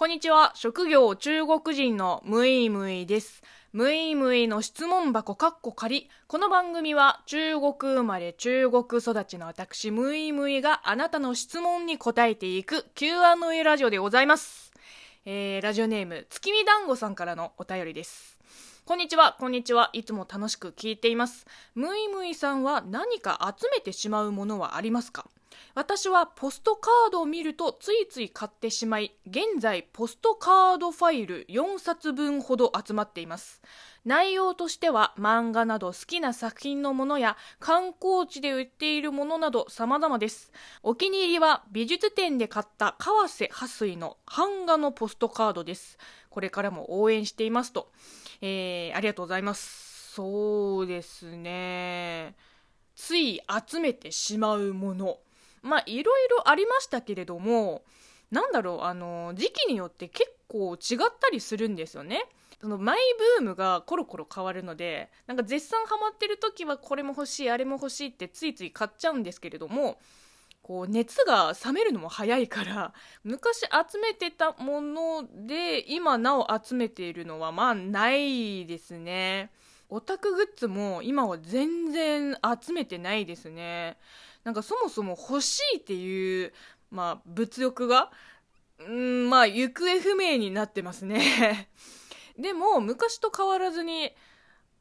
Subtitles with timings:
[0.00, 0.52] こんにちは。
[0.54, 3.42] 職業中国人のムイムイです。
[3.74, 6.08] ムイムイの質問箱かっこ仮。
[6.26, 14.72] この番組は中国生まれ中国育ちの私ムイムイがあなたの質問に答えていく Q&A ラジオでございます。
[15.26, 18.38] えー、ラジオネーム月見団子さんからのお便りです。
[18.86, 19.90] こんにちは、こんにちは。
[19.92, 21.46] いつも楽しく聞いています。
[21.74, 25.26] ムイムイさんは何か集めてしまうものはありますか？
[25.74, 33.62] 私はポストカードを見るとついつい買ってしまい現在ポストカードファイル4冊分ほど集まっています。
[34.04, 40.52] 内容としては漫画など好きな作品のものや観光地で売っているものなど様々です。
[40.82, 45.98] お気に入りは美術展で買った川瀬破水の版画のポストカードです。
[46.30, 47.92] これからも応援していますと、
[48.40, 50.14] えー、ありがとうございます。
[50.14, 52.34] そうですね。
[52.96, 55.18] つい集めてしまうもの。
[55.62, 57.82] まあいろいろありましたけれども
[58.30, 62.24] なんだろうあの時期によって結構違ったりするんですよね。
[62.60, 62.98] そのマイ
[63.38, 69.98] ブームがコロコロ変わるのでなんか絶賛ハマってる時はこれも欲しいあれも欲しいってついつい買っちゃうんですけれども
[70.62, 72.92] こう熱が冷めるのも早いから
[73.24, 79.50] 昔集めてたもので今なお集めているのはまあないですね
[79.88, 83.96] オタクグッズも今は全然集めてないですね
[84.44, 86.52] なんかそもそも欲しいっていう、
[86.90, 88.10] まあ、物欲が、
[88.88, 91.68] んまあ、行方不明になってますね。
[92.38, 94.12] でも、昔と変わらずに、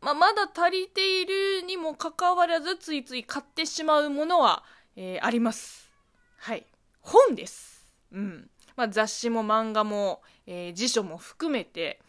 [0.00, 4.64] まあ、まだ足りているにもかかわらず、ついつい買ってしまうものは、
[4.96, 5.90] えー、あります。
[6.38, 6.66] はい。
[7.00, 7.86] 本です。
[8.12, 8.50] うん。
[8.76, 12.00] まあ、雑誌も漫画も、えー、辞書も含めて、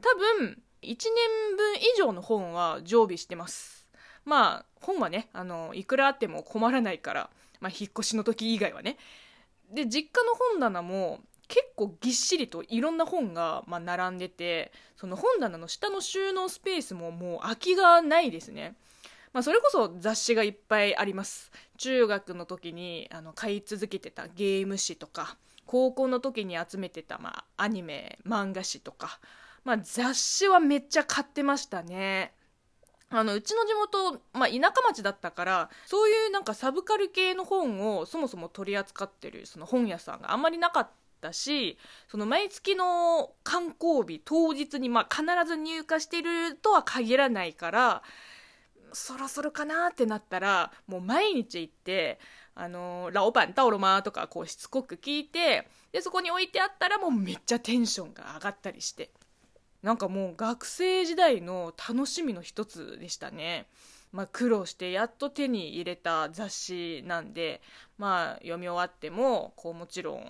[0.00, 3.81] 多分、1年分以上の本は常備してます。
[4.24, 8.96] まあ本はねあのいくらあっても困らないから、まあ、引っ越しの時以外はね。
[9.70, 18.74] で実家の本棚も結構ぎっしりといろんな本が、まあ、並んでてその本棚の下の収納スペースももう空きがないですね、
[19.32, 21.50] まあ、それこそ雑誌がいっぱいあります。
[21.78, 29.20] 中学の時にあの買い続けてたゲーム誌とか高校の時に集めてた、まあ、アニメ漫画誌とか、
[29.64, 32.34] まあ、雑誌はめっちゃ買ってましたね。
[33.14, 40.90] あのうちの地元、まあ、田舎町だったからそういうなんかサブカル系の本をそもそも取り扱ってるその本屋さんがあんまりなかっ
[41.20, 41.78] たし
[42.08, 48.02] その毎月の観光日当日にま必ず入荷してるとは限らないから
[48.94, 52.18] そろそろかなってなったらもう毎日行って
[52.54, 59.10] 「あのラオパンタオロマー」とかこうしつこく聞いてでそこに置いてあったらもうめっちゃテンションが上がったりして。
[59.82, 63.66] なんかもう学生時代の楽しみの一つでしたね。
[64.12, 67.62] まあ、苦労してやっと手に入れた雑誌なんで、
[67.96, 70.24] まあ、読み終わってもこうもちろん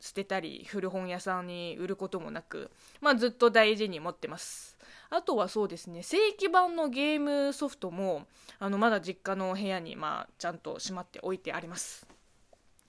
[0.00, 2.70] 捨てたり古本屋さんに売ることもなく、
[3.00, 4.76] まあ、ずっと大事に持ってます。
[5.08, 8.26] あとはそうですね正規版のゲームソフトも
[8.58, 12.06] あのまだ実家の部屋に、まあ、ちゃんとしまっておいてあります。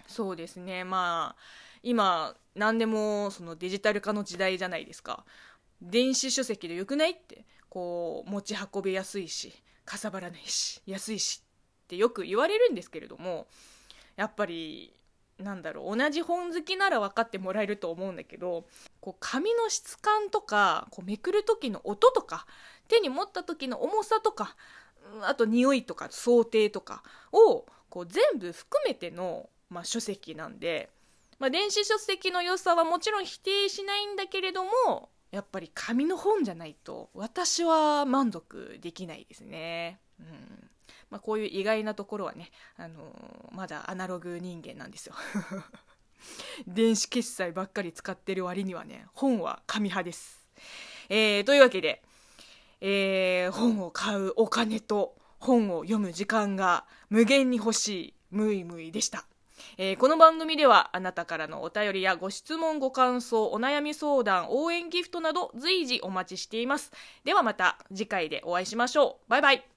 [0.08, 1.42] そうですねまあ
[1.82, 5.26] 今何でもそのデジタル化の時代じゃないですか
[5.84, 9.54] 電子書籍でよくないってこう持ち運びやすいし
[9.86, 11.44] かさばらないし安いし
[11.86, 13.48] ってよく言われるんですけれども
[14.16, 14.94] やっぱり
[15.40, 18.66] なんだろう同じ本好きなら分かってもらえると思うんだけど
[19.02, 22.46] こう紙の質感とかこうめくる時の音とか
[22.88, 24.56] 手に持った時の重さとか
[25.22, 30.90] あと匂いとか想定とかをこう全部含めての、まあ、書籍なんで、
[31.40, 40.00] まあ、電子書籍の良さはもちろん否定しないんだけれどもやっぱり紙の本じゃないと私は満足できないですね。
[40.20, 40.70] うん
[41.10, 45.16] まあ、こういう意外なところはね、あのー、まだアナログ人間なんですよ。
[46.68, 50.46] 電子決済ばっかり使ってる割にはね、本は紙派です。
[51.10, 52.04] えー、というわけで、
[52.80, 59.26] えー、本を買うお金と本を読む時間が無限に欲しいムイムイでした。
[59.78, 66.92] えー、この番組ではあなたからのお便りやご質問ご感想お悩み相談応援ギフトなど随時お待ちしています。
[67.24, 69.30] ではまた次回でお会いしましょう。
[69.30, 69.73] バイバイ。